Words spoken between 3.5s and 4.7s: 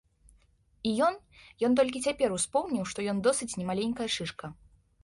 немаленькая шышка.